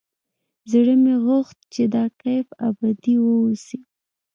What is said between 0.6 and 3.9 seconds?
زړه مې غوښت چې دا کيف ابدي واوسي.